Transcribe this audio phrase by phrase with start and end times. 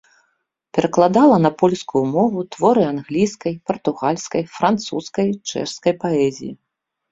[0.77, 6.53] Перакладала на польскую мову творы англійскай, партугальскай, французскай, чэшскай паэзіі.